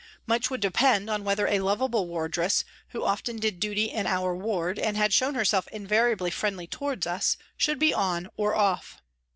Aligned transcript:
Much 0.25 0.49
would 0.49 0.61
depend 0.61 1.11
on 1.11 1.23
whether 1.23 1.45
a 1.45 1.59
lovable 1.59 2.07
wardress, 2.07 2.65
who 2.87 3.05
often 3.05 3.37
did 3.37 3.59
duty 3.59 3.83
in 3.91 4.07
our 4.07 4.35
ward 4.35 4.79
and 4.79 4.97
had 4.97 5.13
shown 5.13 5.35
herself 5.35 5.67
invariably 5.67 6.31
friendly 6.31 6.65
towards 6.65 7.05
us, 7.05 7.37
should 7.55 7.77
be" 7.77 7.93
on" 7.93 8.27
or" 8.35 8.55
off." 8.55 8.99